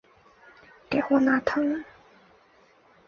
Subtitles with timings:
[0.89, 1.85] 盖沃纳滕。